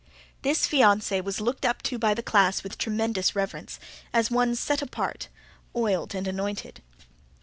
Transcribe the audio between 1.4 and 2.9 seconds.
up to by the class with